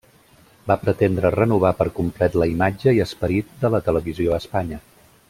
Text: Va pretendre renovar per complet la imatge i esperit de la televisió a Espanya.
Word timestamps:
Va 0.71 0.77
pretendre 0.85 1.31
renovar 1.35 1.71
per 1.81 1.87
complet 1.99 2.39
la 2.43 2.49
imatge 2.55 2.97
i 2.99 3.05
esperit 3.09 3.55
de 3.65 3.75
la 3.77 3.83
televisió 3.91 4.35
a 4.39 4.45
Espanya. 4.45 4.81